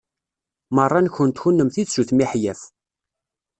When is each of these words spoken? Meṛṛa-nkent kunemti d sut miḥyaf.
Meṛṛa-nkent 0.75 1.41
kunemti 1.41 1.83
d 1.87 1.89
sut 1.91 2.09
miḥyaf. 2.15 2.61